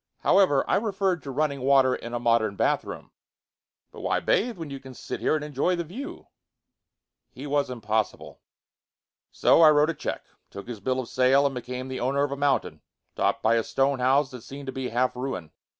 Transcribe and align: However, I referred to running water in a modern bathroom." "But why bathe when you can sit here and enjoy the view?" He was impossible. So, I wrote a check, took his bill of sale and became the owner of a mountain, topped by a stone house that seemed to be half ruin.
However, 0.21 0.67
I 0.67 0.77
referred 0.77 1.21
to 1.21 1.29
running 1.29 1.61
water 1.61 1.93
in 1.93 2.15
a 2.15 2.19
modern 2.19 2.55
bathroom." 2.55 3.11
"But 3.91 4.01
why 4.01 4.19
bathe 4.19 4.57
when 4.57 4.71
you 4.71 4.79
can 4.79 4.95
sit 4.95 5.19
here 5.19 5.35
and 5.35 5.45
enjoy 5.45 5.75
the 5.75 5.83
view?" 5.83 6.25
He 7.29 7.45
was 7.45 7.69
impossible. 7.69 8.41
So, 9.31 9.61
I 9.61 9.69
wrote 9.69 9.91
a 9.91 9.93
check, 9.93 10.25
took 10.49 10.67
his 10.67 10.79
bill 10.79 10.99
of 11.01 11.07
sale 11.07 11.45
and 11.45 11.53
became 11.53 11.87
the 11.87 11.99
owner 11.99 12.23
of 12.23 12.31
a 12.31 12.35
mountain, 12.35 12.81
topped 13.15 13.43
by 13.43 13.57
a 13.57 13.63
stone 13.63 13.99
house 13.99 14.31
that 14.31 14.41
seemed 14.41 14.65
to 14.65 14.73
be 14.73 14.89
half 14.89 15.15
ruin. 15.15 15.51